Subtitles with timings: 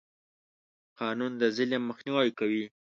[0.99, 2.65] قانون د ظلم مخنیوی کوي.